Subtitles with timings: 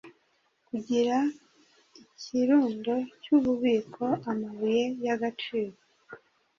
[0.67, 1.17] Kugira
[2.01, 5.77] ikirundo cyububiko-amabuye yagaciro